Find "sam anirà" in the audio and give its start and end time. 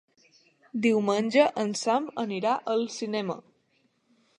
1.83-2.59